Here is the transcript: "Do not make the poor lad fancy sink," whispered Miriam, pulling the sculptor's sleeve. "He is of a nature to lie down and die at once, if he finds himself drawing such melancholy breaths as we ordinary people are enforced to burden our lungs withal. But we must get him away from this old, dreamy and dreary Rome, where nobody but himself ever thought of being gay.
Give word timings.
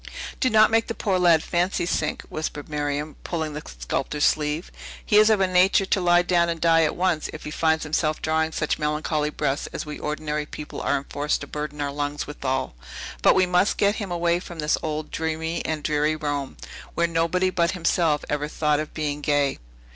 "Do 0.39 0.49
not 0.49 0.71
make 0.71 0.87
the 0.87 0.95
poor 0.95 1.19
lad 1.19 1.43
fancy 1.43 1.85
sink," 1.85 2.23
whispered 2.23 2.67
Miriam, 2.67 3.17
pulling 3.23 3.53
the 3.53 3.61
sculptor's 3.63 4.25
sleeve. 4.25 4.71
"He 5.05 5.17
is 5.17 5.29
of 5.29 5.39
a 5.39 5.45
nature 5.45 5.85
to 5.85 6.01
lie 6.01 6.23
down 6.23 6.49
and 6.49 6.59
die 6.59 6.83
at 6.85 6.95
once, 6.95 7.29
if 7.33 7.43
he 7.43 7.51
finds 7.51 7.83
himself 7.83 8.19
drawing 8.19 8.51
such 8.51 8.79
melancholy 8.79 9.29
breaths 9.29 9.67
as 9.71 9.85
we 9.85 9.99
ordinary 9.99 10.47
people 10.47 10.81
are 10.81 10.97
enforced 10.97 11.41
to 11.41 11.45
burden 11.45 11.79
our 11.81 11.91
lungs 11.91 12.25
withal. 12.25 12.73
But 13.21 13.35
we 13.35 13.45
must 13.45 13.77
get 13.77 13.97
him 13.97 14.09
away 14.11 14.39
from 14.39 14.57
this 14.57 14.75
old, 14.81 15.11
dreamy 15.11 15.63
and 15.67 15.83
dreary 15.83 16.15
Rome, 16.15 16.57
where 16.95 17.05
nobody 17.05 17.51
but 17.51 17.73
himself 17.77 18.25
ever 18.27 18.47
thought 18.47 18.79
of 18.79 18.95
being 18.95 19.21
gay. 19.21 19.59